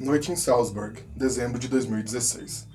[0.00, 2.66] Noite em Salzburg, dezembro de 2016.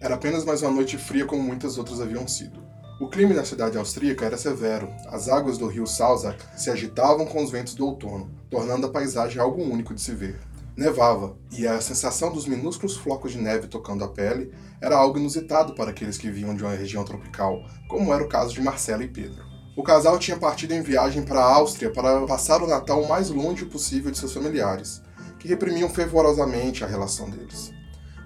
[0.00, 2.62] Era apenas mais uma noite fria como muitas outras haviam sido.
[3.00, 4.88] O clima na cidade austríaca era severo.
[5.08, 9.42] As águas do rio Salzach se agitavam com os ventos do outono, tornando a paisagem
[9.42, 10.38] algo único de se ver.
[10.76, 15.74] Nevava, e a sensação dos minúsculos flocos de neve tocando a pele era algo inusitado
[15.74, 19.08] para aqueles que vinham de uma região tropical, como era o caso de Marcela e
[19.08, 19.42] Pedro.
[19.76, 23.30] O casal tinha partido em viagem para a Áustria para passar o Natal o mais
[23.30, 25.02] longe possível de seus familiares,
[25.38, 27.72] que reprimiam fervorosamente a relação deles.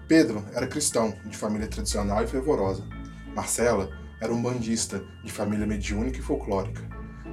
[0.09, 2.85] Pedro era cristão, de família tradicional e fervorosa.
[3.35, 6.83] Marcela era um bandista, de família mediúnica e folclórica.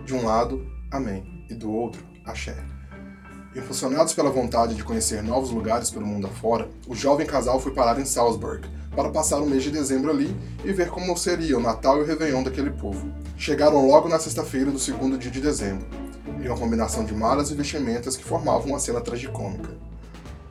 [0.05, 2.55] De um lado, amém, e do outro, axé.
[3.55, 7.99] Impulsionados pela vontade de conhecer novos lugares pelo mundo afora, o jovem casal foi parar
[7.99, 11.97] em Salzburg para passar o mês de dezembro ali e ver como seria o Natal
[11.97, 13.11] e o Réveillon daquele povo.
[13.37, 15.87] Chegaram logo na sexta-feira do segundo dia de dezembro,
[16.41, 19.75] e uma combinação de malas e vestimentas que formavam uma cena tragicômica.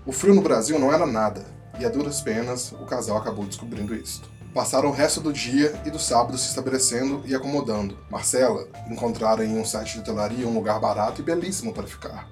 [0.05, 1.45] O frio no Brasil não era nada,
[1.79, 4.29] e a duras penas o casal acabou descobrindo isto.
[4.55, 7.99] Passaram o resto do dia e do sábado se estabelecendo e acomodando.
[8.11, 12.29] Marcela encontrara em um site de hotelaria um lugar barato e belíssimo para ficar.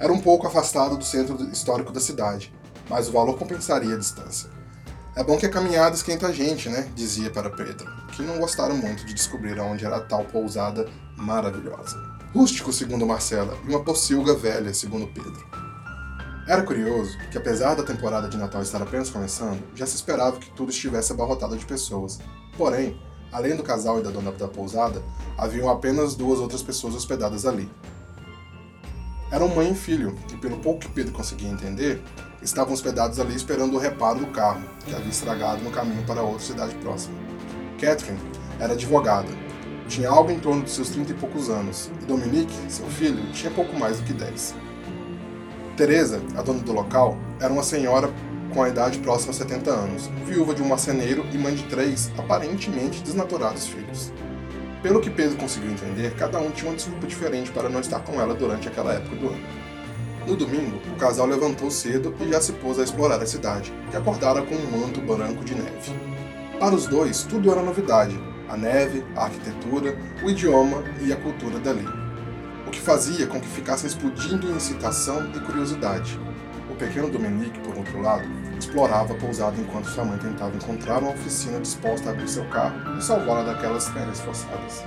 [0.00, 2.52] Era um pouco afastado do centro histórico da cidade,
[2.88, 4.48] mas o valor compensaria a distância.
[5.14, 6.88] É bom que a caminhada esquenta a gente, né?
[6.94, 12.19] dizia para Pedro, que não gostaram muito de descobrir onde era a tal pousada maravilhosa.
[12.32, 15.44] Rústico, segundo Marcela, e uma pocilga velha, segundo Pedro.
[16.46, 20.48] Era curioso que, apesar da temporada de Natal estar apenas começando, já se esperava que
[20.50, 22.20] tudo estivesse abarrotado de pessoas.
[22.56, 22.96] Porém,
[23.32, 25.02] além do casal e da dona da pousada,
[25.36, 27.68] haviam apenas duas outras pessoas hospedadas ali.
[29.32, 32.00] Eram mãe e filho, e pelo pouco que Pedro conseguia entender,
[32.40, 36.46] estavam hospedados ali esperando o reparo do carro, que havia estragado no caminho para outra
[36.46, 37.18] cidade próxima.
[37.80, 38.20] Catherine
[38.60, 39.49] era advogada
[39.90, 43.50] tinha algo em torno de seus trinta e poucos anos, e Dominique, seu filho, tinha
[43.50, 44.54] pouco mais do que dez.
[45.76, 48.08] Teresa, a dona do local, era uma senhora
[48.54, 52.10] com a idade próxima a 70 anos, viúva de um marceneiro e mãe de três,
[52.16, 54.12] aparentemente desnaturados filhos.
[54.80, 58.20] Pelo que Pedro conseguiu entender, cada um tinha uma desculpa diferente para não estar com
[58.20, 59.42] ela durante aquela época do ano.
[60.26, 63.96] No domingo, o casal levantou cedo e já se pôs a explorar a cidade, que
[63.96, 65.92] acordara com um manto branco de neve.
[66.58, 68.18] Para os dois, tudo era novidade,
[68.50, 71.86] a neve, a arquitetura, o idioma e a cultura dali.
[72.66, 76.18] O que fazia com que ficassem explodindo em excitação e curiosidade.
[76.68, 78.28] O pequeno Dominique, por outro lado,
[78.58, 82.98] explorava a pousada enquanto sua mãe tentava encontrar uma oficina disposta a abrir seu carro
[82.98, 84.84] e salvá-la daquelas férias forçadas.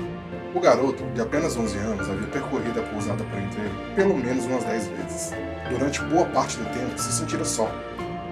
[0.53, 4.63] O garoto, de apenas 11 anos, havia percorrido a pousada por inteiro pelo menos umas
[4.65, 5.31] 10 vezes.
[5.69, 7.69] Durante boa parte do tempo se sentira só.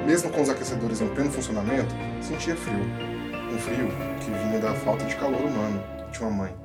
[0.06, 3.11] Mesmo com os aquecedores em pleno funcionamento, sentia frio
[3.52, 3.90] um frio
[4.20, 6.56] que vinha da falta de calor humano de uma mãe.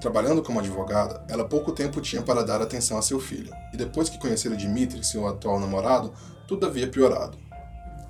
[0.00, 4.10] Trabalhando como advogada, ela pouco tempo tinha para dar atenção a seu filho, e depois
[4.10, 6.12] que conhecera Dmitri, seu atual namorado,
[6.46, 7.38] tudo havia piorado.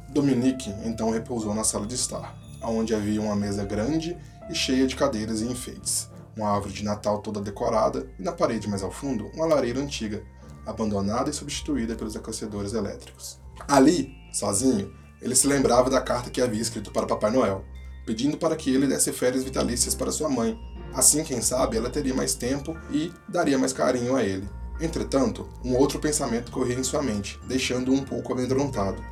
[0.08, 4.16] Dominique então repousou na sala de estar, onde havia uma mesa grande
[4.50, 8.68] e cheia de cadeiras e enfeites, uma árvore de Natal toda decorada e na parede
[8.68, 10.22] mais ao fundo uma lareira antiga,
[10.66, 13.38] abandonada e substituída pelos aquecedores elétricos.
[13.68, 17.64] Ali, sozinho, ele se lembrava da carta que havia escrito para Papai Noel,
[18.06, 20.58] pedindo para que ele desse férias vitalícias para sua mãe.
[20.94, 24.48] Assim, quem sabe, ela teria mais tempo e daria mais carinho a ele.
[24.80, 29.02] Entretanto, um outro pensamento corria em sua mente, deixando-o um pouco amedrontado.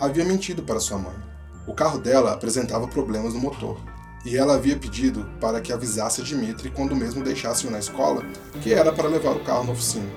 [0.00, 1.16] Havia mentido para sua mãe.
[1.66, 3.78] O carro dela apresentava problemas no motor,
[4.24, 8.24] e ela havia pedido para que avisasse Dmitri quando mesmo deixasse-o na escola
[8.62, 10.08] que era para levar o carro na oficina.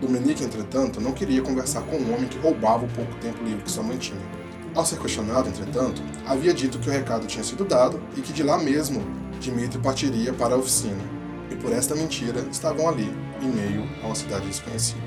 [0.00, 3.70] Dominique, entretanto, não queria conversar com um homem que roubava o pouco tempo livre que
[3.70, 4.39] sua mãe tinha.
[4.74, 8.42] Ao ser questionado, entretanto, havia dito que o recado tinha sido dado e que de
[8.42, 9.02] lá mesmo
[9.40, 11.02] Dmitry partiria para a oficina.
[11.50, 15.00] E por esta mentira estavam ali, em meio a uma cidade desconhecida.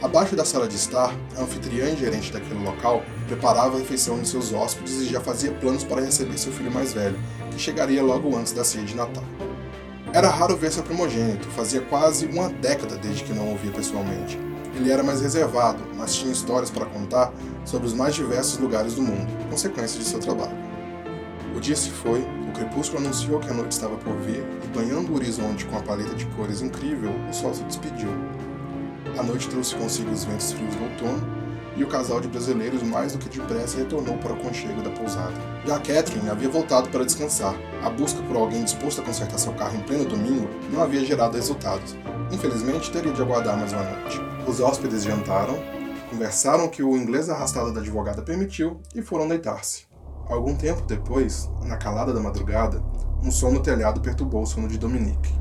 [0.00, 4.28] Abaixo da sala de estar, a anfitriã e gerente daquele local preparava a refeição de
[4.28, 7.18] seus hóspedes e já fazia planos para receber seu filho mais velho,
[7.50, 9.24] que chegaria logo antes da ceia de Natal.
[10.12, 14.38] Era raro ver seu primogênito, fazia quase uma década desde que não o via pessoalmente.
[14.80, 17.30] Ele era mais reservado, mas tinha histórias para contar
[17.66, 20.56] sobre os mais diversos lugares do mundo, consequência de seu trabalho.
[21.54, 25.12] O dia se foi, o crepúsculo anunciou que a noite estava por vir, e banhando
[25.12, 28.08] o horizonte com a paleta de cores incrível, o sol se despediu.
[29.18, 31.40] A noite trouxe consigo os ventos frios do outono,
[31.76, 35.34] e o casal de brasileiros mais do que depressa retornou para o conchego da pousada.
[35.66, 37.54] Já Catherine havia voltado para descansar.
[37.84, 41.36] A busca por alguém disposto a consertar seu carro em pleno domingo não havia gerado
[41.36, 41.94] resultados.
[42.32, 44.29] Infelizmente, teria de aguardar mais uma noite.
[44.50, 45.56] Os hóspedes jantaram,
[46.10, 49.84] Conversaram o que o inglês arrastado da advogada permitiu e foram deitar-se.
[50.28, 52.82] Algum tempo depois, na calada da madrugada,
[53.22, 55.32] um som no telhado perturbou o sono de Dominique.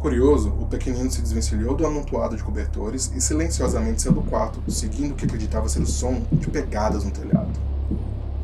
[0.00, 5.12] Curioso, o pequenino se desvencilhou do amontoado de cobertores e silenciosamente saiu do quarto, seguindo
[5.12, 7.52] o que acreditava ser o som de pegadas no telhado.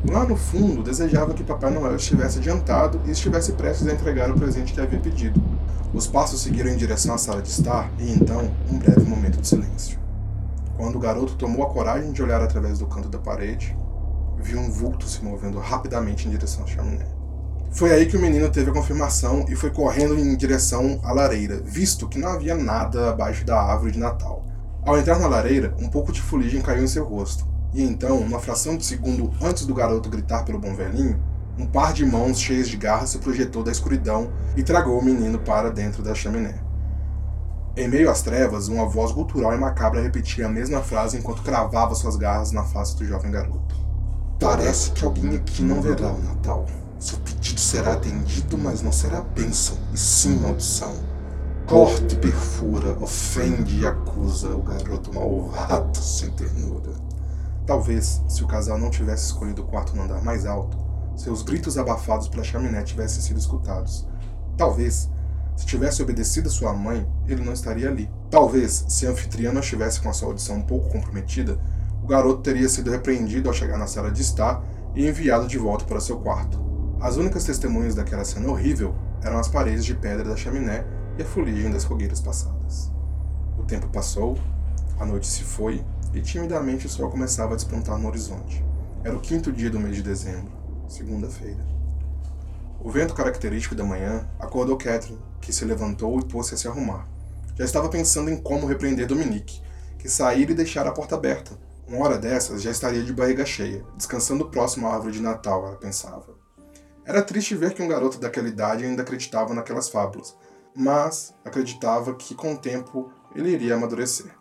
[0.09, 4.39] Lá no fundo, desejava que Papai Noel estivesse adiantado e estivesse prestes a entregar o
[4.39, 5.43] presente que havia pedido.
[5.93, 9.47] Os passos seguiram em direção à sala de estar e então um breve momento de
[9.49, 10.02] silêncio.
[10.77, 13.77] Quando o garoto tomou a coragem de olhar através do canto da parede,
[14.39, 17.05] viu um vulto se movendo rapidamente em direção à chaminé.
[17.71, 21.61] Foi aí que o menino teve a confirmação e foi correndo em direção à lareira,
[21.63, 24.45] visto que não havia nada abaixo da árvore de Natal.
[24.85, 28.39] Ao entrar na lareira, um pouco de fuligem caiu em seu rosto, e então, uma
[28.39, 31.19] fração de segundo antes do garoto gritar pelo bom velhinho,
[31.57, 35.39] um par de mãos cheias de garras se projetou da escuridão e tragou o menino
[35.39, 36.55] para dentro da chaminé.
[37.75, 41.95] Em meio às trevas, uma voz gutural e macabra repetia a mesma frase enquanto cravava
[41.95, 43.75] suas garras na face do jovem garoto.
[44.39, 46.67] Parece que alguém aqui não verá o Natal.
[46.99, 50.93] Seu pedido será atendido, mas não será bênção, e sim maldição.
[51.65, 56.91] Corta e perfura, ofende e acusa o garoto malvado sem ternura.
[57.65, 60.77] Talvez, se o casal não tivesse escolhido o quarto no andar mais alto,
[61.15, 64.05] seus gritos abafados pela chaminé tivessem sido escutados.
[64.55, 65.09] Talvez,
[65.55, 68.09] se tivesse obedecido a sua mãe, ele não estaria ali.
[68.29, 71.59] Talvez, se a anfitriã não estivesse com a sua audição um pouco comprometida,
[72.03, 74.63] o garoto teria sido repreendido ao chegar na sala de estar
[74.95, 76.61] e enviado de volta para seu quarto.
[76.99, 80.85] As únicas testemunhas daquela cena horrível eram as paredes de pedra da chaminé
[81.17, 82.91] e a fuligem das fogueiras passadas.
[83.57, 84.37] O tempo passou,
[84.99, 85.83] a noite se foi
[86.13, 88.63] e timidamente o sol começava a despontar no horizonte.
[89.03, 90.51] Era o quinto dia do mês de dezembro,
[90.87, 91.65] segunda-feira.
[92.81, 97.07] O vento característico da manhã acordou Catherine, que se levantou e pôs-se a se arrumar.
[97.55, 99.61] Já estava pensando em como repreender Dominique,
[99.99, 101.51] que saíra e deixara a porta aberta.
[101.87, 105.75] Uma hora dessas já estaria de barriga cheia, descansando próximo à árvore de Natal, ela
[105.75, 106.33] pensava.
[107.05, 110.35] Era triste ver que um garoto daquela idade ainda acreditava naquelas fábulas,
[110.75, 114.31] mas acreditava que com o tempo ele iria amadurecer.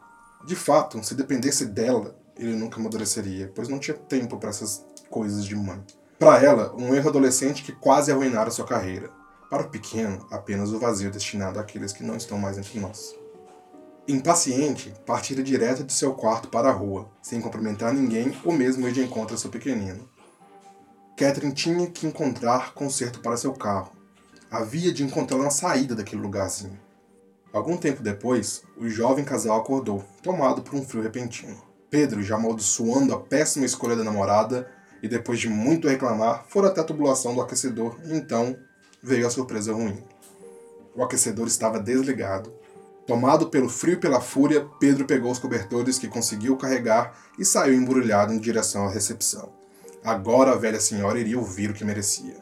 [0.47, 5.45] De fato, se dependesse dela, ele nunca amadureceria, pois não tinha tempo para essas coisas
[5.45, 5.83] de mãe.
[6.19, 9.11] Para ela, um erro adolescente que quase arruinara sua carreira.
[9.53, 13.15] Para o pequeno, apenas o vazio destinado àqueles que não estão mais entre nós.
[14.09, 18.93] Impaciente, partira direto de seu quarto para a rua, sem cumprimentar ninguém ou mesmo ir
[18.93, 20.09] de encontro ao seu pequenino.
[21.19, 23.93] Catherine tinha que encontrar conserto para seu carro.
[24.51, 26.81] Havia de encontrar uma saída daquele lugarzinho.
[27.53, 31.63] Algum tempo depois, o jovem casal acordou, tomado por um frio repentino.
[31.91, 34.67] Pedro, já amaldiçoando a péssima escolha da namorada,
[35.03, 38.57] e depois de muito reclamar, fora até a tubulação do aquecedor, e então
[39.03, 40.03] veio a surpresa ruim.
[40.95, 42.53] O aquecedor estava desligado.
[43.07, 47.75] Tomado pelo frio e pela fúria, Pedro pegou os cobertores que conseguiu carregar e saiu
[47.75, 49.51] embrulhado em direção à recepção.
[50.05, 52.37] Agora a velha senhora iria ouvir o que merecia.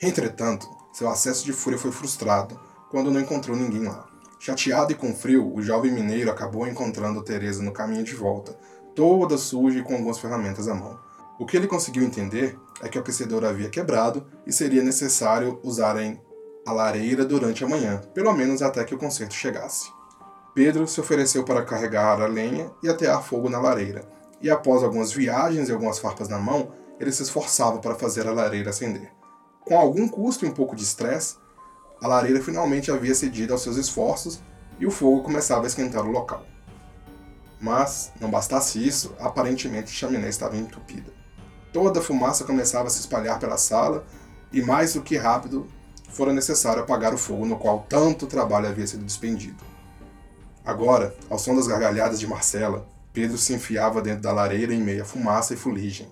[0.00, 2.58] Entretanto, seu acesso de fúria foi frustrado
[2.90, 4.06] quando não encontrou ninguém lá.
[4.38, 8.56] Chateado e com frio, o jovem mineiro acabou encontrando Teresa no caminho de volta,
[8.94, 10.98] toda suja e com algumas ferramentas à mão.
[11.38, 16.20] O que ele conseguiu entender é que o aquecedor havia quebrado e seria necessário usarem
[16.66, 19.90] a lareira durante a manhã, pelo menos até que o conserto chegasse.
[20.54, 24.02] Pedro se ofereceu para carregar a lenha e atear fogo na lareira,
[24.40, 28.32] e após algumas viagens e algumas farpas na mão, ele se esforçava para fazer a
[28.32, 29.12] lareira acender.
[29.64, 31.36] Com algum custo e um pouco de estresse,
[32.00, 34.40] a lareira finalmente havia cedido aos seus esforços
[34.78, 36.44] e o fogo começava a esquentar o local.
[37.60, 41.17] Mas, não bastasse isso, aparentemente a chaminé estava entupida.
[41.72, 44.04] Toda a fumaça começava a se espalhar pela sala
[44.52, 45.66] e, mais do que rápido,
[46.08, 49.62] fora necessário apagar o fogo no qual tanto trabalho havia sido despendido.
[50.64, 55.02] Agora, ao som das gargalhadas de Marcela, Pedro se enfiava dentro da lareira em meio
[55.02, 56.08] a fumaça e fuligem,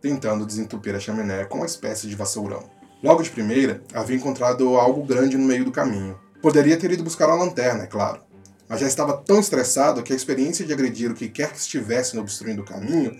[0.00, 2.64] tentando desentupir a chaminé com uma espécie de vassourão.
[3.02, 6.18] Logo de primeira, havia encontrado algo grande no meio do caminho.
[6.42, 8.20] Poderia ter ido buscar uma lanterna, é claro,
[8.68, 12.18] mas já estava tão estressado que a experiência de agredir o que quer que estivesse
[12.18, 13.16] obstruindo o caminho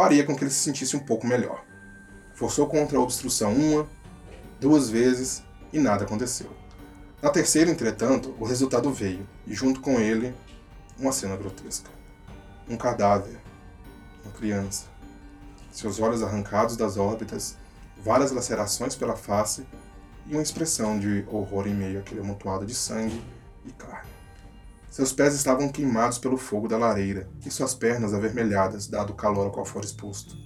[0.00, 1.62] faria com que ele se sentisse um pouco melhor.
[2.32, 3.86] Forçou contra a obstrução uma,
[4.58, 5.42] duas vezes
[5.74, 6.50] e nada aconteceu.
[7.20, 10.34] Na terceira, entretanto, o resultado veio, e junto com ele,
[10.98, 11.90] uma cena grotesca
[12.66, 13.38] um cadáver,
[14.24, 14.86] uma criança.
[15.70, 17.56] Seus olhos arrancados das órbitas,
[18.02, 19.66] várias lacerações pela face
[20.26, 23.20] e uma expressão de horror em meio àquele amontoado de sangue
[23.66, 24.09] e carne.
[24.90, 29.46] Seus pés estavam queimados pelo fogo da lareira e suas pernas avermelhadas, dado o calor
[29.46, 30.36] ao qual fora exposto.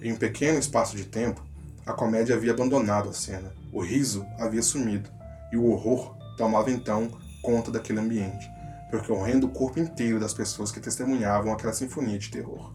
[0.00, 1.44] Em um pequeno espaço de tempo,
[1.84, 5.10] a comédia havia abandonado a cena, o riso havia sumido
[5.52, 7.10] e o horror tomava então
[7.42, 8.48] conta daquele ambiente,
[8.90, 12.72] percorrendo o corpo inteiro das pessoas que testemunhavam aquela sinfonia de terror.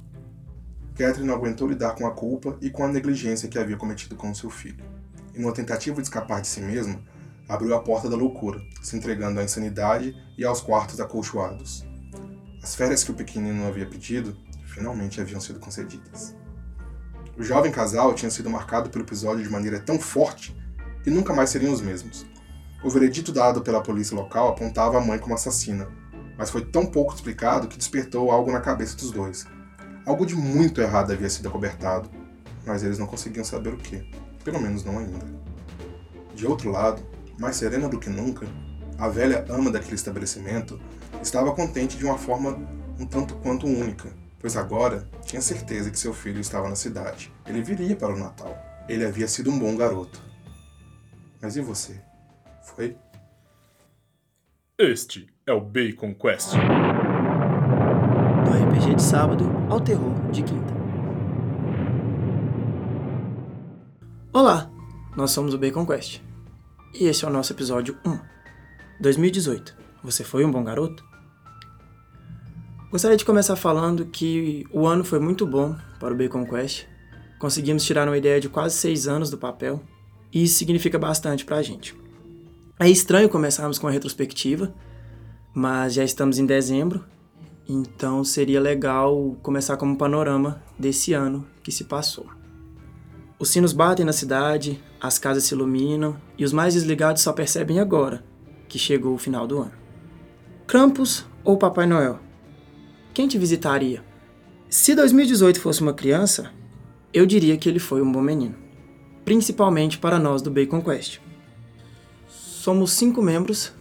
[0.96, 4.34] Catherine não aguentou lidar com a culpa e com a negligência que havia cometido com
[4.34, 4.86] seu filho.
[5.34, 7.02] Em uma tentativa de escapar de si mesma,
[7.48, 11.86] abriu a porta da loucura, se entregando à insanidade e aos quartos acolchoados.
[12.62, 14.36] As férias que o pequenino havia pedido
[14.66, 16.36] finalmente haviam sido concedidas.
[17.38, 20.56] O jovem casal tinha sido marcado pelo episódio de maneira tão forte
[21.04, 22.26] que nunca mais seriam os mesmos.
[22.84, 25.88] O veredito dado pela polícia local apontava a mãe como assassina,
[26.38, 29.46] mas foi tão pouco explicado que despertou algo na cabeça dos dois.
[30.06, 32.10] Algo de muito errado havia sido acobertado,
[32.66, 34.10] mas eles não conseguiam saber o que,
[34.44, 35.26] pelo menos não ainda.
[36.34, 37.02] De outro lado,
[37.38, 38.48] mais serena do que nunca,
[38.98, 40.80] a velha ama daquele estabelecimento
[41.22, 42.58] estava contente de uma forma
[43.00, 47.32] um tanto quanto única, pois agora tinha certeza que seu filho estava na cidade.
[47.46, 48.58] Ele viria para o Natal.
[48.88, 50.22] Ele havia sido um bom garoto.
[51.42, 52.02] Mas e você?
[52.64, 52.96] Foi?
[54.78, 56.54] Este é o Bacon Quest.
[58.46, 60.74] Do RPG de sábado ao terror de quinta.
[64.32, 64.70] Olá,
[65.16, 66.22] nós somos o Bacon Quest.
[66.98, 68.18] E esse é o nosso episódio 1.
[69.02, 69.76] 2018.
[70.02, 71.04] Você foi um bom garoto?
[72.90, 76.86] Gostaria de começar falando que o ano foi muito bom para o Bacon Quest.
[77.38, 79.84] Conseguimos tirar uma ideia de quase seis anos do papel,
[80.32, 81.94] e isso significa bastante para a gente.
[82.80, 84.74] É estranho começarmos com a retrospectiva,
[85.54, 87.04] mas já estamos em dezembro,
[87.68, 92.26] então seria legal começar como um panorama desse ano que se passou.
[93.38, 97.80] Os sinos batem na cidade, as casas se iluminam e os mais desligados só percebem
[97.80, 98.24] agora
[98.70, 99.74] que chegou o final do ano.
[100.66, 102.20] Krampus ou Papai Noel?
[103.14, 104.04] Quem te visitaria?
[104.70, 106.52] Se 2018 fosse uma criança,
[107.14, 108.56] eu diria que ele foi um bom menino,
[109.24, 111.20] principalmente para nós do Bacon Quest.
[112.28, 113.74] Somos cinco membros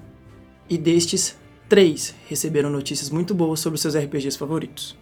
[0.69, 1.37] e destes,
[1.69, 4.97] três receberam notícias muito boas sobre seus RPGs favoritos.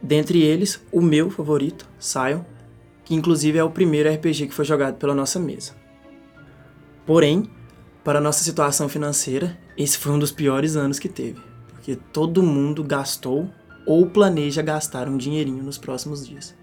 [0.00, 2.44] Dentre eles, o meu favorito, Sion,
[3.06, 5.72] que inclusive é o primeiro RPG que foi jogado pela nossa mesa.
[7.06, 7.48] Porém,
[8.02, 12.82] para nossa situação financeira, esse foi um dos piores anos que teve, porque todo mundo
[12.82, 13.48] gastou
[13.86, 16.54] ou planeja gastar um dinheirinho nos próximos dias.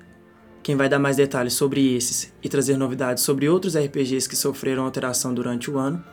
[0.61, 4.83] Quem vai dar mais detalhes sobre esses e trazer novidades sobre outros RPGs que sofreram
[4.83, 6.03] alteração durante o ano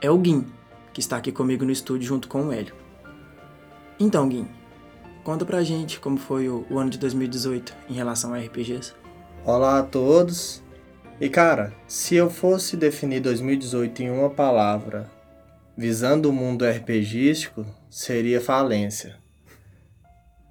[0.00, 0.46] é o Gui,
[0.92, 2.74] que está aqui comigo no estúdio junto com o Hélio.
[3.98, 4.46] Então, Gui,
[5.24, 9.03] conta pra gente como foi o ano de 2018 em relação a RPGs.
[9.46, 10.62] Olá a todos.
[11.20, 15.10] E cara, se eu fosse definir 2018 em uma palavra,
[15.76, 19.18] visando o mundo RPGístico, seria falência.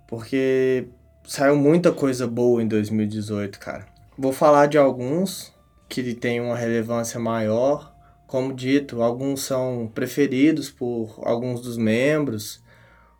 [0.08, 0.90] Porque
[1.24, 3.88] saiu muita coisa boa em 2018, cara.
[4.16, 5.52] Vou falar de alguns
[5.90, 7.92] que têm uma relevância maior.
[8.28, 12.62] Como dito, alguns são preferidos por alguns dos membros,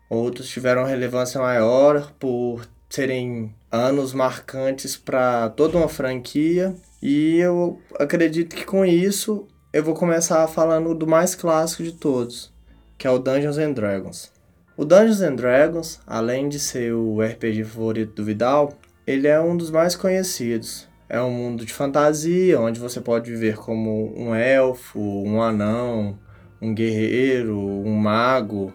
[0.08, 6.74] outros tiveram relevância maior por serem anos marcantes para toda uma franquia.
[7.02, 12.52] E eu acredito que com isso eu vou começar falando do mais clássico de todos,
[12.96, 14.32] que é o Dungeons and Dragons.
[14.76, 18.72] O Dungeons and Dragons, além de ser o RPG favorito do Vidal,
[19.06, 20.88] ele é um dos mais conhecidos.
[21.08, 26.18] É um mundo de fantasia, onde você pode viver como um elfo, um anão,
[26.60, 28.72] um guerreiro, um mago.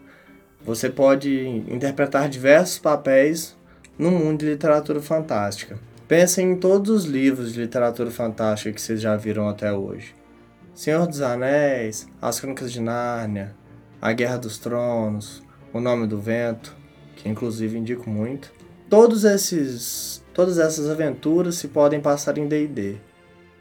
[0.61, 3.57] Você pode interpretar diversos papéis
[3.99, 5.77] no mundo de literatura fantástica.
[6.07, 10.15] Pensem em todos os livros de literatura fantástica que vocês já viram até hoje.
[10.73, 13.53] Senhor dos Anéis, As Crônicas de Nárnia,
[14.01, 16.73] A Guerra dos Tronos, O Nome do Vento,
[17.17, 18.53] que inclusive indico muito.
[18.89, 22.95] Todos esses, todas essas aventuras se podem passar em D&D.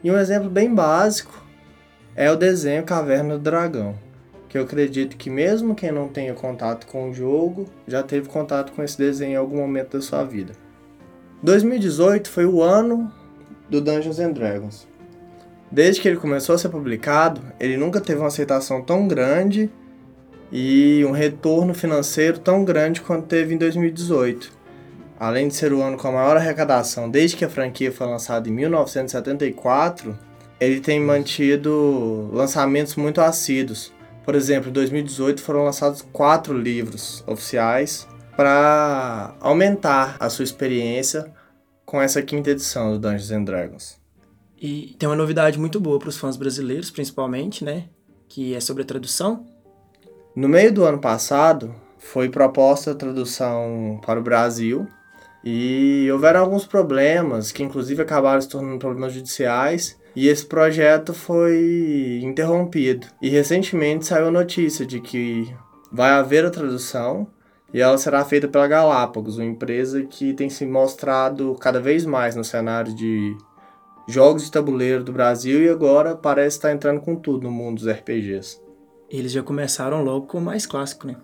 [0.01, 1.45] E um exemplo bem básico
[2.15, 4.08] é o desenho Caverna do Dragão
[4.49, 8.73] que eu acredito que mesmo quem não tenha contato com o jogo já teve contato
[8.73, 10.53] com esse desenho em algum momento da sua vida.
[11.43, 13.13] 2018 foi o ano
[13.69, 14.87] do Dungeons and Dragons.
[15.71, 19.69] Desde que ele começou a ser publicado, ele nunca teve uma aceitação tão grande
[20.51, 24.51] e um retorno financeiro tão grande quanto teve em 2018.
[25.19, 28.49] Além de ser o ano com a maior arrecadação desde que a franquia foi lançada
[28.49, 30.17] em 1974,
[30.59, 38.07] ele tem mantido lançamentos muito assíduos, por exemplo, em 2018 foram lançados quatro livros oficiais
[38.35, 41.33] para aumentar a sua experiência
[41.85, 43.99] com essa quinta edição do Dungeons and Dragons.
[44.61, 47.85] E tem uma novidade muito boa para os fãs brasileiros, principalmente, né?
[48.27, 49.45] Que é sobre a tradução.
[50.35, 54.87] No meio do ano passado, foi proposta a tradução para o Brasil
[55.43, 62.19] e houveram alguns problemas que, inclusive, acabaram se tornando problemas judiciais e esse projeto foi
[62.23, 63.07] interrompido.
[63.21, 65.53] E recentemente saiu a notícia de que
[65.91, 67.27] vai haver a tradução
[67.73, 72.35] e ela será feita pela Galápagos, uma empresa que tem se mostrado cada vez mais
[72.35, 73.37] no cenário de
[74.07, 77.87] jogos de tabuleiro do Brasil e agora parece estar entrando com tudo no mundo dos
[77.87, 78.59] RPGs.
[79.09, 81.15] Eles já começaram logo com o mais clássico, né?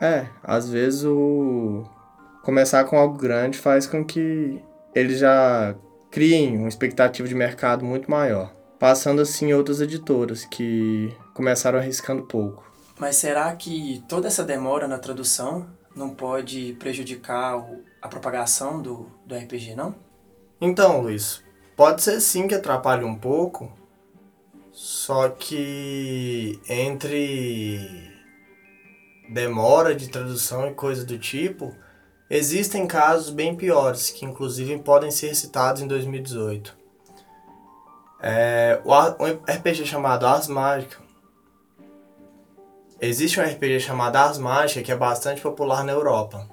[0.00, 1.84] É, às vezes o
[2.42, 4.60] começar com algo grande faz com que
[4.94, 5.74] eles já
[6.12, 12.70] criem uma expectativa de mercado muito maior, passando assim outras editoras que começaram arriscando pouco.
[12.98, 15.66] Mas será que toda essa demora na tradução
[15.96, 17.66] não pode prejudicar
[18.00, 19.94] a propagação do, do RPG, não?
[20.60, 21.42] Então, Luiz,
[21.74, 23.72] pode ser sim que atrapalhe um pouco,
[24.70, 28.12] só que entre
[29.30, 31.74] demora de tradução e coisa do tipo,
[32.32, 36.74] existem casos bem piores, que inclusive podem ser citados em 2018.
[38.22, 40.96] É, um RPG chamado Ars Mágica.
[42.98, 46.48] Existe um RPG chamado Ars Mágica que é bastante popular na Europa.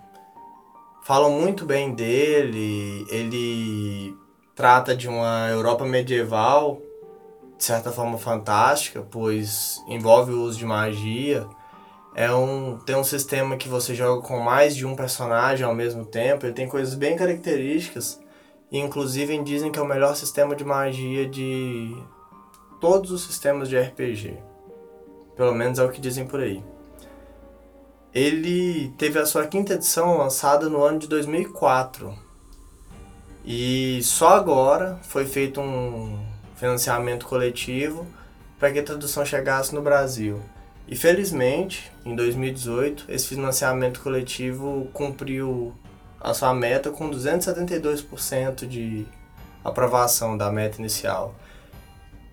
[1.05, 4.13] Falam muito bem dele, ele
[4.53, 6.81] trata de uma Europa medieval,
[7.57, 11.48] de certa forma fantástica, pois envolve o uso de magia.
[12.19, 16.03] É um, tem um sistema que você joga com mais de um personagem ao mesmo
[16.03, 16.45] tempo.
[16.45, 18.19] Ele tem coisas bem características.
[18.69, 21.95] E inclusive dizem que é o melhor sistema de magia de
[22.81, 24.38] todos os sistemas de RPG.
[25.33, 26.61] Pelo menos é o que dizem por aí.
[28.13, 32.13] Ele teve a sua quinta edição lançada no ano de 2004.
[33.45, 36.19] E só agora foi feito um
[36.57, 38.05] financiamento coletivo
[38.59, 40.41] para que a tradução chegasse no Brasil.
[40.89, 45.72] E felizmente, em 2018, esse financiamento coletivo cumpriu
[46.19, 49.05] a sua meta com 272% de
[49.63, 51.36] aprovação da meta inicial.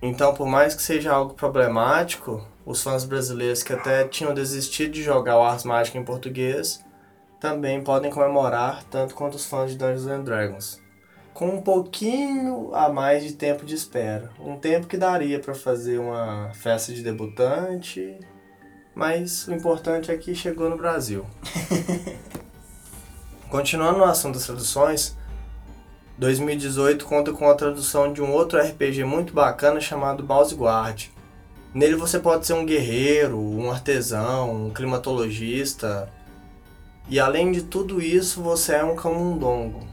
[0.01, 5.03] Então, por mais que seja algo problemático, os fãs brasileiros que até tinham desistido de
[5.03, 6.83] jogar o Ars Magica em português
[7.39, 10.83] também podem comemorar tanto quanto os fãs de Dungeons and Dragons.
[11.35, 14.31] Com um pouquinho a mais de tempo de espera.
[14.41, 18.19] Um tempo que daria para fazer uma festa de debutante,
[18.97, 21.27] mas o importante é que chegou no Brasil.
[23.51, 25.15] Continuando no assunto das traduções,
[26.17, 31.09] 2018 conta com a tradução de um outro RPG muito bacana chamado Mouse Guard.
[31.75, 36.11] Nele você pode ser um guerreiro, um artesão, um climatologista.
[37.07, 39.87] E além de tudo isso, você é um camundongo.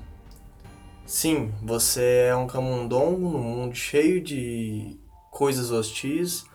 [1.06, 4.98] Sim, você é um camundongo num mundo cheio de
[5.30, 6.46] coisas hostis,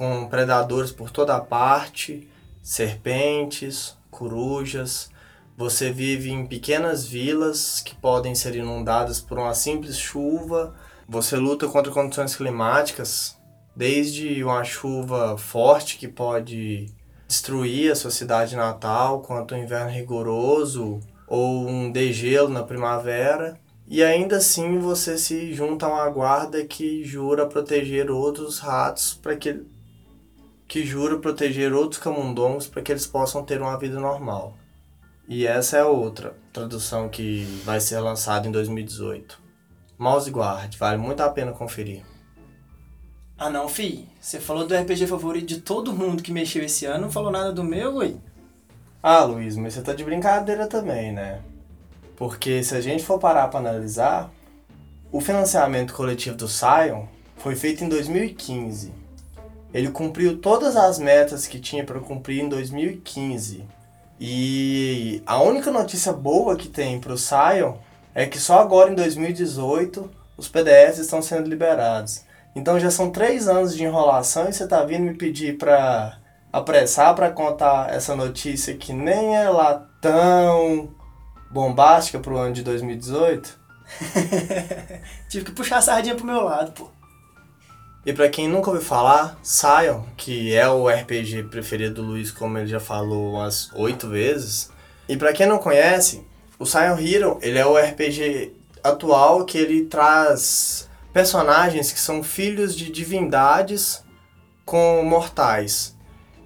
[0.00, 2.26] com predadores por toda parte,
[2.62, 5.10] serpentes, corujas.
[5.58, 10.74] Você vive em pequenas vilas que podem ser inundadas por uma simples chuva.
[11.06, 13.36] Você luta contra condições climáticas,
[13.76, 16.86] desde uma chuva forte que pode
[17.28, 23.60] destruir a sua cidade natal, quanto um inverno rigoroso ou um degelo na primavera.
[23.86, 29.36] E ainda assim você se junta a uma guarda que jura proteger outros ratos para
[29.36, 29.60] que
[30.70, 34.54] que jura proteger outros camundongos para que eles possam ter uma vida normal.
[35.28, 39.36] E essa é outra tradução que vai ser lançada em 2018.
[39.98, 42.04] Mouse Guard, vale muito a pena conferir.
[43.36, 44.08] Ah não, fi.
[44.20, 47.52] Você falou do RPG favorito de todo mundo que mexeu esse ano, não falou nada
[47.52, 48.14] do meu, ué?
[49.02, 51.42] Ah, Luiz, mas você tá de brincadeira também, né?
[52.14, 54.30] Porque se a gente for parar para analisar,
[55.10, 58.99] o financiamento coletivo do Sion foi feito em 2015.
[59.72, 63.64] Ele cumpriu todas as metas que tinha para cumprir em 2015.
[64.20, 67.76] E a única notícia boa que tem para o Sion
[68.14, 72.24] é que só agora em 2018 os PDFs estão sendo liberados.
[72.54, 76.18] Então já são três anos de enrolação e você tá vindo me pedir para
[76.52, 80.90] apressar para contar essa notícia que nem é lá tão
[81.50, 83.58] bombástica pro ano de 2018.
[85.28, 86.90] Tive que puxar a sardinha pro meu lado, pô.
[88.04, 92.56] E pra quem nunca ouviu falar, Sion, que é o RPG preferido do Luiz, como
[92.56, 94.70] ele já falou umas oito vezes.
[95.06, 96.24] E pra quem não conhece,
[96.58, 102.74] o Sion Hero, ele é o RPG atual que ele traz personagens que são filhos
[102.74, 104.02] de divindades
[104.64, 105.96] com mortais.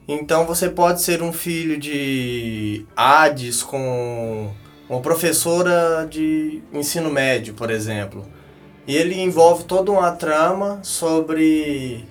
[0.09, 4.53] Então você pode ser um filho de Hades com
[4.89, 8.27] uma professora de ensino médio, por exemplo.
[8.87, 12.07] E ele envolve toda uma trama sobre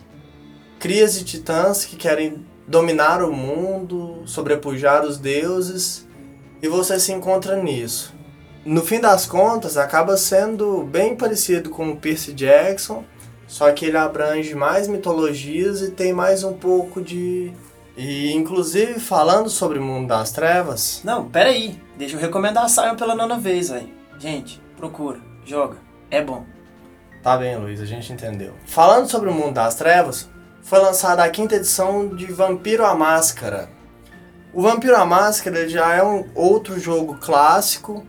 [0.80, 6.08] crias de titãs que querem dominar o mundo, sobrepujar os deuses,
[6.62, 8.14] e você se encontra nisso.
[8.66, 13.04] No fim das contas, acaba sendo bem parecido com o Percy Jackson,
[13.46, 17.52] só que ele abrange mais mitologias e tem mais um pouco de.
[17.96, 21.80] E inclusive falando sobre o mundo das trevas, Não, pera aí.
[21.98, 23.90] Deixa eu recomendar a Sion pela nona vez, velho.
[24.18, 25.78] Gente, procura, joga.
[26.10, 26.53] É bom.
[27.24, 28.54] Tá bem, Luiz, a gente entendeu.
[28.66, 30.30] Falando sobre o mundo das trevas,
[30.62, 33.70] foi lançada a quinta edição de Vampiro à Máscara.
[34.54, 38.06] O Vampiro à Máscara já é um outro jogo clássico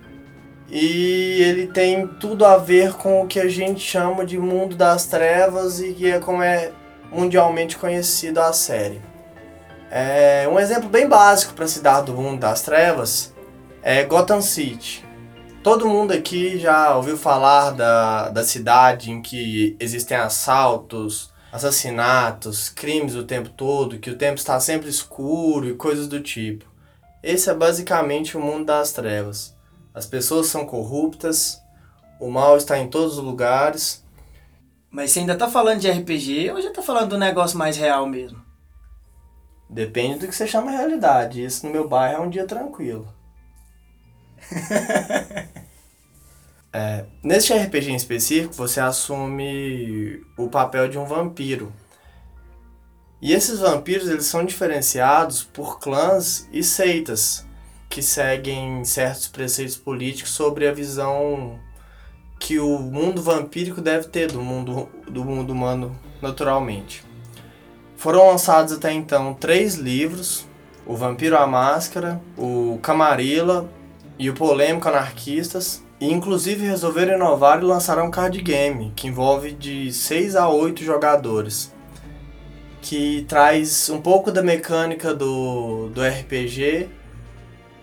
[0.69, 5.07] e ele tem tudo a ver com o que a gente chama de mundo das
[5.07, 6.73] trevas e que é como é
[7.13, 9.01] mundialmente conhecido a série.
[9.93, 13.33] É, um exemplo bem básico para se dar do mundo das trevas
[13.81, 15.04] é Gotham City.
[15.65, 23.15] Todo mundo aqui já ouviu falar da, da cidade em que existem assaltos, assassinatos, crimes
[23.15, 26.67] o tempo todo, que o tempo está sempre escuro e coisas do tipo.
[27.23, 29.57] Esse é basicamente o mundo das trevas.
[29.95, 31.59] As pessoas são corruptas,
[32.21, 34.05] o mal está em todos os lugares.
[34.91, 38.07] Mas você ainda tá falando de RPG ou já tá falando do negócio mais real
[38.07, 38.39] mesmo?
[39.71, 41.43] Depende do que você chama realidade.
[41.43, 43.14] Isso no meu bairro é um dia tranquilo.
[46.73, 51.73] é, neste RPG em específico, você assume o papel de um vampiro.
[53.21, 57.47] E esses vampiros eles são diferenciados por clãs e seitas
[57.89, 61.59] que seguem certos preceitos políticos sobre a visão
[62.39, 67.03] que o mundo vampírico deve ter do mundo, do mundo humano naturalmente.
[67.97, 70.47] Foram lançados até então três livros:
[70.85, 73.67] O Vampiro à Máscara, O Camarilla
[74.19, 75.83] e O Polêmico Anarquistas.
[76.01, 80.83] E inclusive resolveram inovar e lançaram um card game que envolve de 6 a 8
[80.83, 81.73] jogadores.
[82.83, 86.89] Que traz um pouco da mecânica do, do RPG,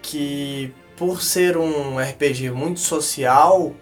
[0.02, 3.74] que por ser um RPG muito social,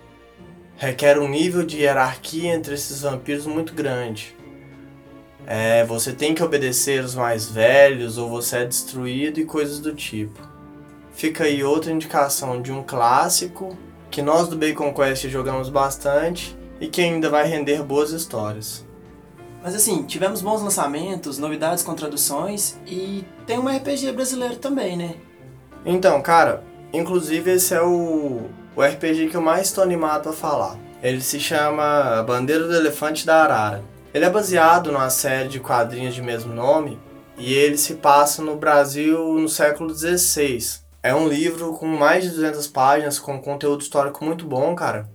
[0.77, 4.33] requer um nível de hierarquia entre esses vampiros muito grande.
[5.45, 9.93] É, você tem que obedecer os mais velhos ou você é destruído e coisas do
[9.93, 10.48] tipo.
[11.19, 13.77] Fica aí outra indicação de um clássico
[14.09, 18.85] que nós do Bacon Quest jogamos bastante e que ainda vai render boas histórias.
[19.61, 25.15] Mas assim, tivemos bons lançamentos, novidades com traduções e tem um RPG brasileiro também, né?
[25.85, 30.77] Então, cara, inclusive esse é o, o RPG que eu mais estou animado a falar.
[31.03, 33.83] Ele se chama Bandeira do Elefante da Arara.
[34.13, 36.97] Ele é baseado numa série de quadrinhos de mesmo nome
[37.37, 40.87] e ele se passa no Brasil no século XVI.
[41.01, 45.09] É um livro com mais de 200 páginas, com conteúdo histórico muito bom, cara.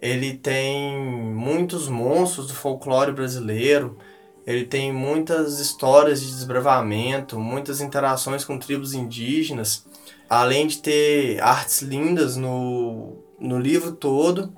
[0.00, 3.98] Ele tem muitos monstros do folclore brasileiro,
[4.46, 9.84] ele tem muitas histórias de desbravamento, muitas interações com tribos indígenas,
[10.30, 14.52] além de ter artes lindas no, no livro todo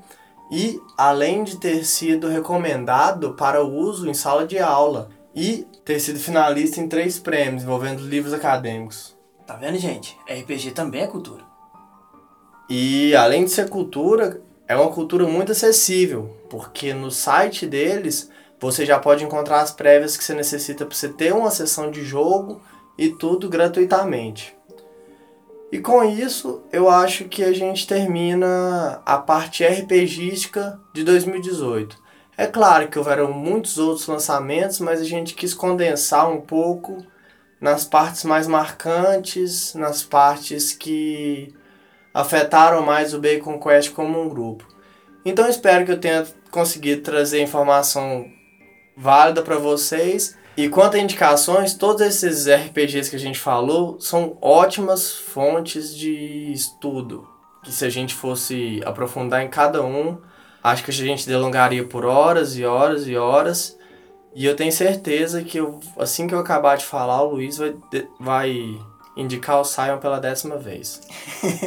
[0.52, 6.20] e além de ter sido recomendado para uso em sala de aula e ter sido
[6.20, 9.18] finalista em três prêmios envolvendo livros acadêmicos.
[9.50, 10.16] Tá vendo, gente?
[10.28, 11.42] RPG também é cultura.
[12.68, 18.86] E além de ser cultura, é uma cultura muito acessível, porque no site deles você
[18.86, 22.62] já pode encontrar as prévias que você necessita para você ter uma sessão de jogo
[22.96, 24.56] e tudo gratuitamente.
[25.72, 31.98] E com isso, eu acho que a gente termina a parte RPGística de 2018.
[32.38, 37.04] É claro que houveram muitos outros lançamentos, mas a gente quis condensar um pouco
[37.60, 41.54] nas partes mais marcantes, nas partes que
[42.12, 44.66] afetaram mais o Bacon Quest como um grupo.
[45.24, 48.26] Então espero que eu tenha conseguido trazer informação
[48.96, 54.36] válida para vocês e quanto a indicações, todos esses RPGs que a gente falou são
[54.42, 57.26] ótimas fontes de estudo.
[57.62, 60.18] Que se a gente fosse aprofundar em cada um,
[60.62, 63.78] acho que a gente delongaria por horas e horas e horas.
[64.34, 67.76] E eu tenho certeza que eu, assim que eu acabar de falar, o Luiz vai,
[68.18, 68.80] vai
[69.16, 71.00] indicar o Sion pela décima vez.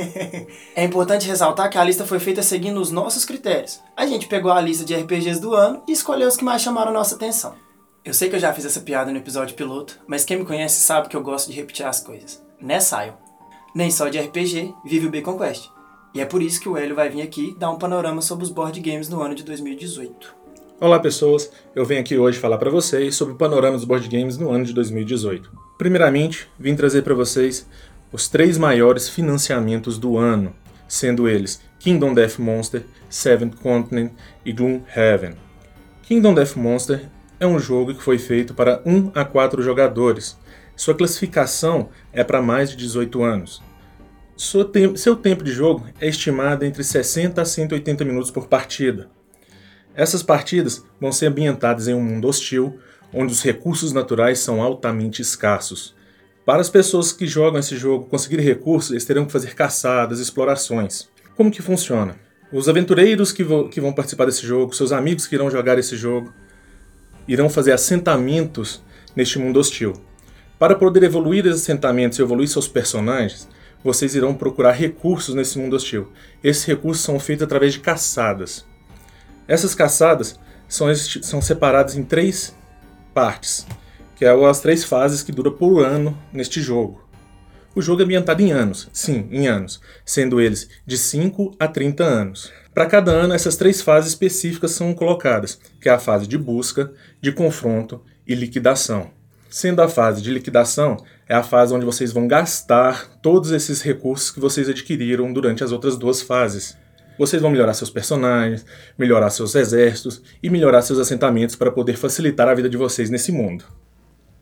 [0.76, 3.82] é importante ressaltar que a lista foi feita seguindo os nossos critérios.
[3.96, 6.92] A gente pegou a lista de RPGs do ano e escolheu os que mais chamaram
[6.92, 7.56] a nossa atenção.
[8.04, 10.82] Eu sei que eu já fiz essa piada no episódio piloto, mas quem me conhece
[10.82, 12.44] sabe que eu gosto de repetir as coisas.
[12.62, 13.14] Né, Sion?
[13.76, 15.70] Nem só de RPG vive o Bacon Quest.
[16.14, 18.52] E é por isso que o Hélio vai vir aqui dar um panorama sobre os
[18.52, 20.43] board games no ano de 2018.
[20.80, 24.38] Olá pessoas, eu venho aqui hoje falar para vocês sobre o panorama dos board games
[24.38, 25.50] no ano de 2018.
[25.78, 27.66] Primeiramente, vim trazer para vocês
[28.12, 30.54] os três maiores financiamentos do ano,
[30.88, 34.12] sendo eles Kingdom Death Monster, Seventh Continent
[34.44, 35.36] e Gloomhaven.
[36.02, 37.06] Kingdom Death Monster
[37.40, 40.38] é um jogo que foi feito para 1 a 4 jogadores.
[40.76, 43.62] Sua classificação é para mais de 18 anos.
[44.36, 49.10] Seu tempo de jogo é estimado entre 60 a 180 minutos por partida.
[49.96, 52.80] Essas partidas vão ser ambientadas em um mundo hostil,
[53.14, 55.96] onde os recursos naturais são altamente escassos.
[56.46, 61.08] Para as pessoas que jogam esse jogo conseguirem recursos, eles terão que fazer caçadas, explorações.
[61.38, 62.18] Como que funciona?
[62.52, 66.34] Os aventureiros que, que vão participar desse jogo, seus amigos que irão jogar esse jogo,
[67.28, 68.84] irão fazer assentamentos
[69.16, 69.94] neste mundo hostil.
[70.60, 73.48] Para poder evoluir esses assentamentos e evoluir seus personagens,
[73.84, 76.12] vocês irão procurar recursos nesse mundo hostil.
[76.44, 78.66] Esses recursos são feitos através de caçadas.
[79.48, 82.56] Essas caçadas são, são separadas em três
[83.14, 83.66] partes,
[84.16, 87.04] que é as três fases que duram por ano neste jogo.
[87.76, 92.04] O jogo é ambientado em anos, sim, em anos, sendo eles de 5 a 30
[92.04, 92.52] anos.
[92.72, 96.92] Para cada ano, essas três fases específicas são colocadas, que é a fase de busca,
[97.20, 99.12] de confronto e liquidação.
[99.50, 104.32] Sendo a fase de liquidação, é a fase onde vocês vão gastar todos esses recursos
[104.32, 106.78] que vocês adquiriram durante as outras duas fases.
[107.18, 108.66] Vocês vão melhorar seus personagens,
[108.98, 113.32] melhorar seus exércitos e melhorar seus assentamentos para poder facilitar a vida de vocês nesse
[113.32, 113.66] mundo.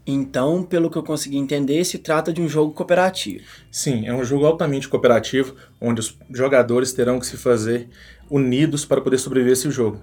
[0.06, 3.44] Então, pelo que eu consegui entender, se trata de um jogo cooperativo.
[3.72, 7.88] Sim, é um jogo altamente cooperativo, onde os jogadores terão que se fazer
[8.30, 10.02] unidos para poder sobreviver esse jogo.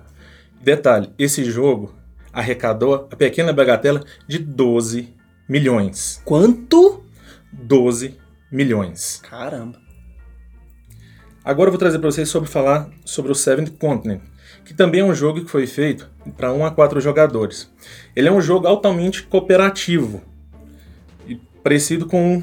[0.61, 1.95] Detalhe, esse jogo
[2.33, 5.09] arrecadou a pequena bagatela de 12
[5.49, 6.23] milhões.
[6.25, 7.03] Quanto?
[7.53, 8.17] 12
[8.53, 9.21] milhões.
[9.29, 9.88] Caramba.
[11.45, 14.21] Agora eu vou trazer para vocês sobre falar sobre o Seventh Continent,
[14.65, 17.71] que também é um jogo que foi feito para 1 a 4 jogadores.
[18.15, 20.23] Ele é um jogo altamente cooperativo
[21.27, 22.43] e parecido com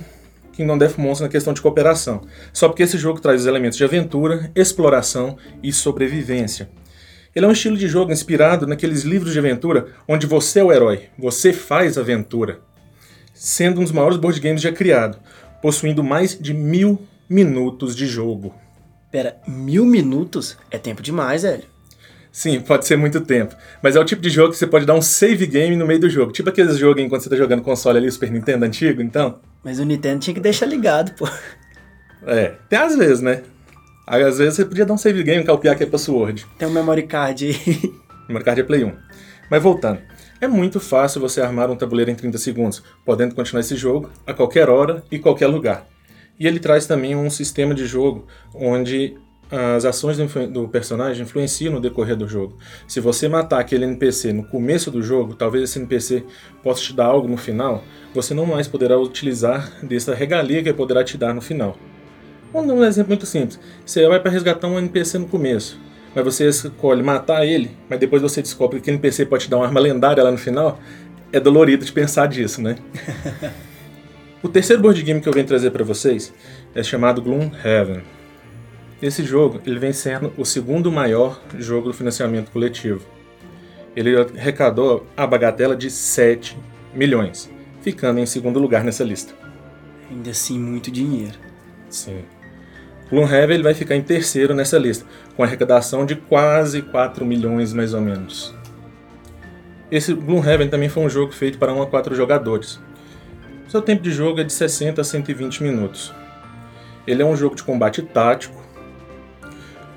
[0.54, 2.22] Kingdom Death Monster na questão de cooperação.
[2.54, 6.70] Só porque esse jogo traz os elementos de aventura, exploração e sobrevivência.
[7.36, 10.72] Ele é um estilo de jogo inspirado naqueles livros de aventura onde você é o
[10.72, 12.62] herói, você faz aventura.
[13.34, 15.20] Sendo um dos maiores board games já criado,
[15.62, 18.56] possuindo mais de mil minutos de jogo.
[19.16, 20.58] Pera, mil minutos?
[20.70, 21.64] É tempo demais, velho.
[22.34, 23.56] Sim, pode ser muito tempo.
[23.82, 26.02] Mas é o tipo de jogo que você pode dar um save game no meio
[26.02, 26.34] do jogo.
[26.34, 29.40] Tipo aqueles jogos enquanto você tá jogando console ali, Super Nintendo antigo, então.
[29.64, 31.30] Mas o Nintendo tinha que deixar ligado, pô.
[32.28, 33.44] É, tem às vezes, né?
[34.06, 36.46] Às vezes você podia dar um save game e calpear que é password.
[36.58, 37.94] Tem um memory card aí.
[38.28, 38.94] memory card é Play 1.
[39.50, 40.02] Mas voltando.
[40.42, 44.34] É muito fácil você armar um tabuleiro em 30 segundos, podendo continuar esse jogo a
[44.34, 45.88] qualquer hora e qualquer lugar.
[46.40, 49.18] E ele traz também um sistema de jogo onde
[49.52, 52.58] as ações do, personagem influenciam no decorrer do jogo.
[52.88, 56.24] Se você matar aquele NPC no começo do jogo, talvez esse NPC
[56.64, 60.78] possa te dar algo no final, você não mais poderá utilizar dessa regalia que ele
[60.78, 61.78] poderá te dar no final.
[62.52, 63.60] Vamos dar um exemplo muito simples.
[63.86, 65.80] Você vai para resgatar um NPC no começo,
[66.16, 69.58] mas você escolhe matar ele, mas depois você descobre que o NPC pode te dar
[69.58, 70.80] uma arma lendária lá no final.
[71.32, 72.78] É dolorido de pensar disso, né?
[74.46, 76.32] o terceiro board game que eu venho trazer para vocês
[76.76, 78.04] é chamado Gloomhaven.
[79.02, 83.04] Esse jogo ele vem sendo o segundo maior jogo do financiamento coletivo.
[83.96, 86.56] Ele arrecadou a bagatela de 7
[86.94, 89.34] milhões, ficando em segundo lugar nessa lista.
[90.12, 91.40] Ainda assim, muito dinheiro.
[91.90, 92.20] Sim.
[93.10, 97.96] Gloomhaven ele vai ficar em terceiro nessa lista, com arrecadação de quase 4 milhões mais
[97.96, 98.54] ou menos.
[99.90, 102.80] Esse Gloomhaven também foi um jogo feito para 1 a 4 jogadores.
[103.68, 106.14] Seu tempo de jogo é de 60 a 120 minutos.
[107.06, 108.64] Ele é um jogo de combate tático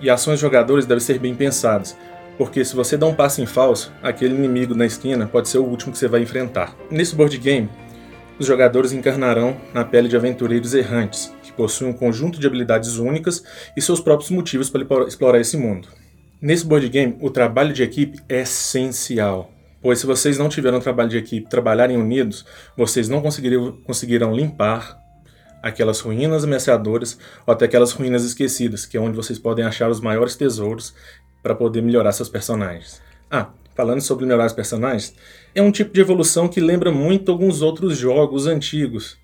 [0.00, 1.96] e ações dos jogadores devem ser bem pensadas,
[2.36, 5.64] porque se você dá um passo em falso, aquele inimigo na esquina pode ser o
[5.64, 6.76] último que você vai enfrentar.
[6.90, 7.68] Nesse board game,
[8.38, 13.42] os jogadores encarnarão na pele de aventureiros errantes, possui um conjunto de habilidades únicas
[13.76, 15.88] e seus próprios motivos para explorar esse mundo.
[16.40, 19.50] Nesse board game, o trabalho de equipe é essencial,
[19.88, 22.44] pois se vocês não tiverem um trabalho de equipe, trabalharem unidos,
[22.76, 25.00] vocês não conseguirão limpar
[25.62, 29.98] aquelas ruínas ameaçadoras ou até aquelas ruínas esquecidas, que é onde vocês podem achar os
[29.98, 30.92] maiores tesouros
[31.42, 33.00] para poder melhorar seus personagens.
[33.30, 35.14] Ah, falando sobre melhorar os personagens,
[35.54, 39.16] é um tipo de evolução que lembra muito alguns outros jogos antigos,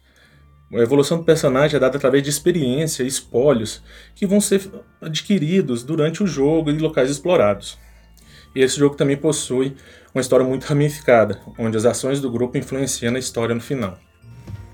[0.72, 3.82] a evolução do personagem é dada através de experiência e espólios
[4.14, 4.62] que vão ser
[4.98, 7.78] adquiridos durante o jogo em locais explorados.
[8.56, 9.76] E esse jogo também possui
[10.14, 13.98] uma história muito ramificada, onde as ações do grupo influenciam na história no final.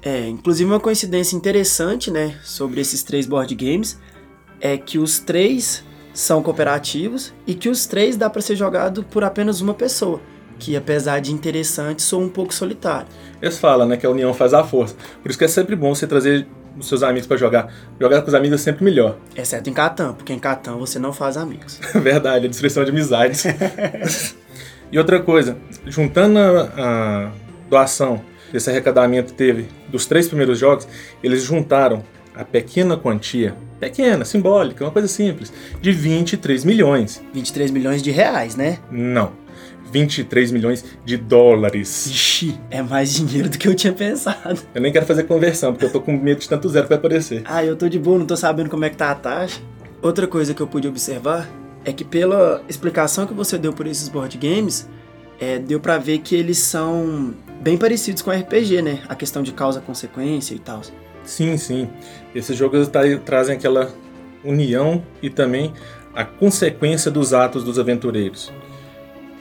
[0.02, 3.98] É, inclusive uma coincidência interessante, né, sobre esses três board games
[4.60, 9.24] é que os três são cooperativos e que os três dá para ser jogado por
[9.24, 10.20] apenas uma pessoa
[10.60, 13.08] que apesar de interessante, sou um pouco solitário.
[13.40, 14.94] Eles falam, né, que a união faz a força.
[15.22, 16.46] Por isso que é sempre bom você trazer
[16.78, 17.72] os seus amigos para jogar.
[17.98, 19.16] Jogar com os amigos é sempre melhor.
[19.34, 21.80] Exceto em Catan, porque em Catan você não faz amigos.
[21.96, 23.44] Verdade, a destruição de amizades.
[24.92, 27.30] e outra coisa, juntando a, a
[27.68, 28.20] doação
[28.52, 30.88] desse arrecadamento teve dos três primeiros jogos,
[31.22, 32.02] eles juntaram
[32.34, 37.22] a pequena quantia, pequena, simbólica, uma coisa simples, de 23 milhões.
[37.32, 38.78] 23 milhões de reais, né?
[38.90, 39.32] Não.
[39.92, 42.06] 23 milhões de dólares.
[42.06, 44.60] Ixi, é mais dinheiro do que eu tinha pensado.
[44.74, 46.98] Eu nem quero fazer conversão, porque eu tô com medo de tanto zero que vai
[46.98, 47.42] aparecer.
[47.44, 49.60] Ah, eu tô de boa, não tô sabendo como é que tá a taxa.
[50.00, 51.48] Outra coisa que eu pude observar
[51.84, 54.88] é que pela explicação que você deu por esses board games,
[55.40, 59.00] é, deu para ver que eles são bem parecidos com RPG, né?
[59.08, 60.82] A questão de causa-consequência e tal.
[61.24, 61.88] Sim, sim.
[62.34, 63.92] Esses jogos tra trazem aquela
[64.44, 65.72] união e também
[66.14, 68.52] a consequência dos atos dos aventureiros.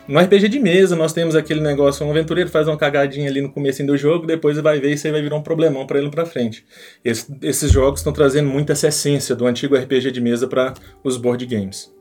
[0.08, 3.52] No RPG de mesa, nós temos aquele negócio, um aventureiro faz uma cagadinha ali no
[3.52, 6.10] começo do jogo, depois vai ver e isso aí vai virar um problemão para ele
[6.10, 6.66] para frente.
[7.06, 10.74] Esse, esses jogos estão trazendo muito essa essência do antigo RPG de mesa para
[11.04, 11.94] os board games.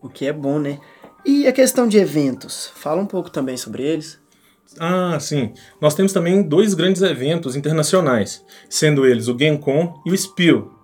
[0.00, 0.78] O que é bom, né?
[1.24, 2.70] E a questão de eventos?
[2.74, 4.18] Fala um pouco também sobre eles.
[4.78, 5.52] Ah, sim.
[5.80, 10.76] Nós temos também dois grandes eventos internacionais, sendo eles o GameCon e o Spiel,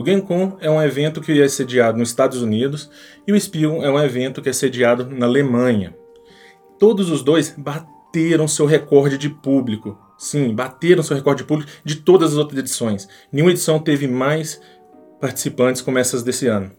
[0.00, 2.88] o GameCon é um evento que é sediado nos Estados Unidos
[3.26, 5.94] e o Spiel é um evento que é sediado na Alemanha.
[6.78, 9.98] Todos os dois bateram seu recorde de público.
[10.16, 13.08] Sim, bateram seu recorde de público de todas as outras edições.
[13.30, 14.58] Nenhuma edição teve mais
[15.20, 16.70] participantes como essas desse ano.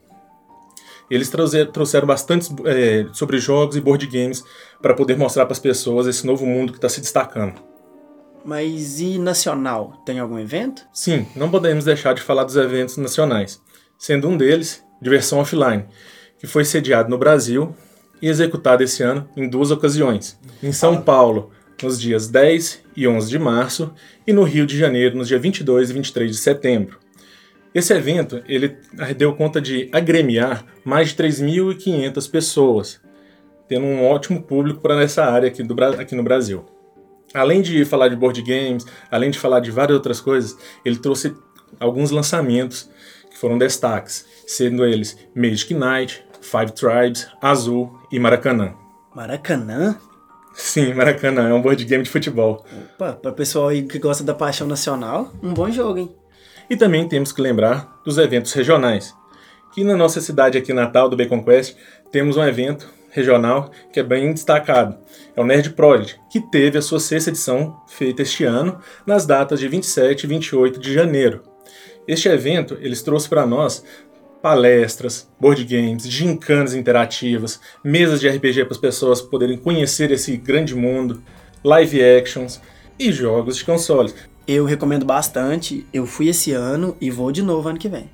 [1.11, 4.41] Eles trouxeram bastante é, sobre jogos e board games
[4.81, 7.61] para poder mostrar para as pessoas esse novo mundo que está se destacando.
[8.45, 10.01] Mas e nacional?
[10.05, 10.83] Tem algum evento?
[10.93, 13.61] Sim, não podemos deixar de falar dos eventos nacionais,
[13.97, 15.83] sendo um deles Diversão Offline,
[16.39, 17.75] que foi sediado no Brasil
[18.21, 20.39] e executado esse ano em duas ocasiões.
[20.63, 21.51] Em São Paulo,
[21.83, 23.93] nos dias 10 e 11 de março,
[24.25, 27.00] e no Rio de Janeiro, nos dias 22 e 23 de setembro.
[27.73, 28.77] Esse evento ele
[29.17, 33.01] deu conta de agremiar mais de 3.500 pessoas,
[33.67, 36.65] tendo um ótimo público para essa área aqui, do, aqui no Brasil
[37.33, 41.35] além de falar de board games, além de falar de várias outras coisas, ele trouxe
[41.79, 42.89] alguns lançamentos
[43.29, 48.73] que foram destaques, sendo eles Magic Knight, Five Tribes, Azul e Maracanã.
[49.15, 49.97] Maracanã?
[50.53, 52.65] Sim, Maracanã é um board game de futebol.
[52.95, 56.15] Opa, para o pessoal aí que gosta da paixão nacional, um bom jogo, hein?
[56.71, 59.13] E também temos que lembrar dos eventos regionais,
[59.73, 61.75] que na nossa cidade aqui Natal do Bacon Quest
[62.13, 64.97] temos um evento regional que é bem destacado.
[65.35, 69.59] É o Nerd Prodigy, que teve a sua sexta edição feita este ano, nas datas
[69.59, 71.43] de 27 e 28 de janeiro.
[72.07, 73.83] Este evento eles trouxe para nós
[74.41, 80.73] palestras, board games, gincanas interativas, mesas de RPG para as pessoas poderem conhecer esse grande
[80.73, 81.21] mundo,
[81.65, 82.61] live actions
[82.97, 84.15] e jogos de consoles.
[84.53, 88.09] Eu recomendo bastante, eu fui esse ano e vou de novo ano que vem.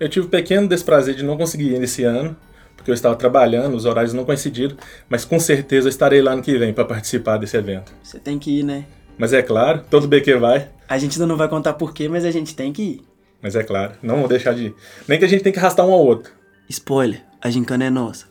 [0.00, 2.36] Eu tive o pequeno desprazer de não conseguir ir esse ano,
[2.76, 4.76] porque eu estava trabalhando, os horários não coincidiram,
[5.08, 7.94] mas com certeza eu estarei lá no que vem para participar desse evento.
[8.02, 8.86] Você tem que ir, né?
[9.16, 10.68] Mas é claro, todo BQ vai.
[10.88, 13.02] A gente ainda não vai contar porquê, mas a gente tem que ir.
[13.40, 14.74] Mas é claro, não vou deixar de ir.
[15.06, 16.32] Nem que a gente tem que arrastar um ao outro.
[16.68, 18.26] Spoiler, a gincana é nossa.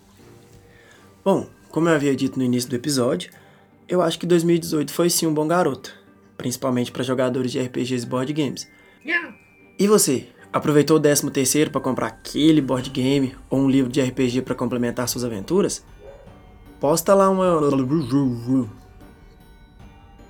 [1.23, 3.31] Bom, como eu havia dito no início do episódio,
[3.87, 5.95] eu acho que 2018 foi sim um bom garoto,
[6.37, 8.67] principalmente para jogadores de RPGs e board games.
[9.77, 14.01] E você, Aproveitou o 13 terceiro para comprar aquele board game ou um livro de
[14.01, 15.83] RPG para complementar suas aventuras?
[16.79, 17.59] Posta lá uma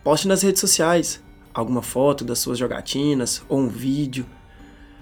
[0.03, 4.25] Poste nas redes sociais alguma foto das suas jogatinas ou um vídeo.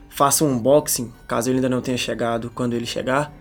[0.10, 3.34] Faça um unboxing, caso ele ainda não tenha chegado quando ele chegar.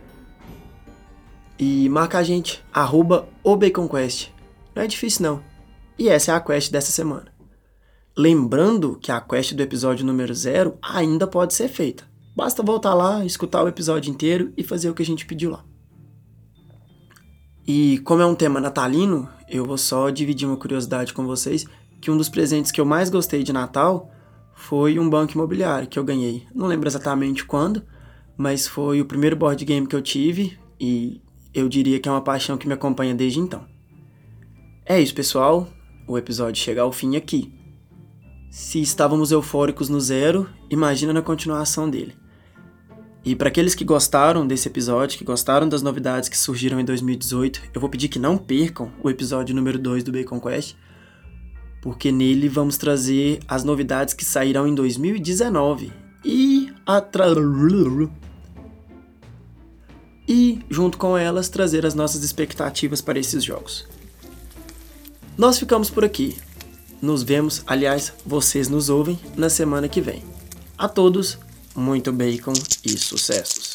[1.59, 4.31] E marca a gente, arroba o BaconQuest.
[4.73, 5.43] Não é difícil não.
[5.99, 7.32] E essa é a quest dessa semana.
[8.17, 12.05] Lembrando que a quest do episódio número 0 ainda pode ser feita.
[12.37, 15.65] Basta voltar lá, escutar o episódio inteiro e fazer o que a gente pediu lá.
[17.67, 21.65] E como é um tema natalino, eu vou só dividir uma curiosidade com vocês,
[22.01, 24.11] que um dos presentes que eu mais gostei de Natal
[24.55, 26.47] foi um banco imobiliário que eu ganhei.
[26.55, 27.83] Não lembro exatamente quando,
[28.37, 31.23] mas foi o primeiro board game que eu tive e
[31.55, 33.65] eu diria que é uma paixão que me acompanha desde então.
[34.85, 35.69] É isso, pessoal.
[36.09, 37.62] O episódio chega ao fim aqui.
[38.53, 42.15] Se estávamos eufóricos no zero, imagina na continuação dele.
[43.25, 47.63] E para aqueles que gostaram desse episódio, que gostaram das novidades que surgiram em 2018,
[47.73, 50.77] eu vou pedir que não percam o episódio número 2 do Bacon Quest,
[51.81, 55.91] porque nele vamos trazer as novidades que sairão em 2019
[56.23, 56.71] e
[60.29, 63.89] e junto com elas trazer as nossas expectativas para esses jogos.
[65.39, 66.37] Nós ficamos por aqui.
[67.03, 70.23] Nos vemos, aliás, vocês nos ouvem na semana que vem.
[70.79, 71.37] A todos,
[71.75, 72.53] muito bacon
[72.85, 73.72] e sucessos!